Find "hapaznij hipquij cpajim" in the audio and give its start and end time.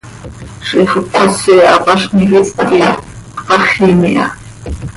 1.71-4.01